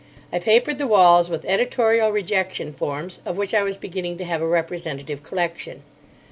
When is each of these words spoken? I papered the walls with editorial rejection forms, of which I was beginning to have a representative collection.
I 0.33 0.39
papered 0.39 0.79
the 0.79 0.87
walls 0.87 1.29
with 1.29 1.45
editorial 1.45 2.11
rejection 2.11 2.73
forms, 2.73 3.21
of 3.23 3.37
which 3.37 3.53
I 3.53 3.61
was 3.61 3.77
beginning 3.77 4.17
to 4.17 4.25
have 4.25 4.41
a 4.41 4.47
representative 4.47 5.21
collection. 5.21 5.83